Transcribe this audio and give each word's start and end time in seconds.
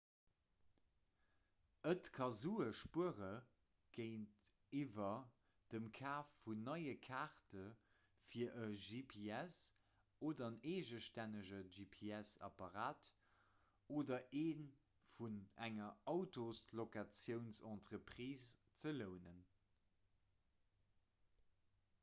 et 1.89 2.07
ka 2.13 2.25
sue 2.37 2.67
spuere 2.77 3.27
géintiwwer 3.97 5.19
dem 5.73 5.89
kaf 5.97 6.31
vun 6.45 6.63
neie 6.69 6.95
kaarte 7.07 7.65
fir 8.29 8.55
e 8.63 8.65
gps 8.85 9.57
oder 10.31 10.47
en 10.47 10.57
eegestännege 10.71 11.59
gps-apparat 11.75 13.09
oder 13.99 14.19
ee 14.43 14.65
vun 15.13 15.39
enger 15.69 15.91
autoslocatiounsentreprise 16.15 18.49
ze 18.85 18.91
lounen 19.01 19.39